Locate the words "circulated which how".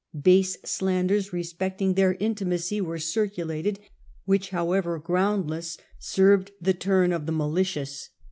2.97-4.71